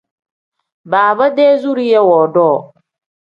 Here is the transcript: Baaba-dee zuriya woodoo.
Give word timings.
Baaba-dee 0.91 1.53
zuriya 1.61 2.01
woodoo. 2.09 2.57